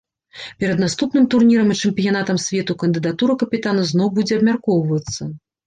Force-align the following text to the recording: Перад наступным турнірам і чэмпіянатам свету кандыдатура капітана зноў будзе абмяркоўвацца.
Перад 0.61 0.79
наступным 0.83 1.27
турнірам 1.33 1.69
і 1.75 1.77
чэмпіянатам 1.83 2.41
свету 2.45 2.77
кандыдатура 2.85 3.39
капітана 3.47 3.87
зноў 3.93 4.13
будзе 4.19 4.33
абмяркоўвацца. 4.43 5.33